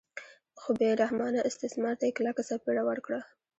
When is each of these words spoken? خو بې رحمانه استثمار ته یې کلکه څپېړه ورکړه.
خو 0.59 0.69
بې 0.79 0.89
رحمانه 1.01 1.39
استثمار 1.49 1.95
ته 1.99 2.03
یې 2.07 2.15
کلکه 2.19 2.41
څپېړه 2.49 2.83
ورکړه. 2.89 3.19